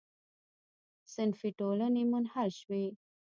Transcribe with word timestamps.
صنفي 1.13 1.49
ټولنې 1.59 2.03
منحل 2.11 2.49
شوې. 2.59 2.85